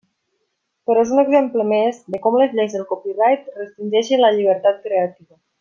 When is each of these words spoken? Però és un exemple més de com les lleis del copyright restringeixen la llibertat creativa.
Però 0.89 1.03
és 1.07 1.11
un 1.17 1.21
exemple 1.23 1.67
més 1.73 2.01
de 2.15 2.21
com 2.25 2.39
les 2.43 2.57
lleis 2.61 2.75
del 2.79 2.87
copyright 2.95 3.47
restringeixen 3.63 4.27
la 4.29 4.35
llibertat 4.39 4.85
creativa. 4.89 5.35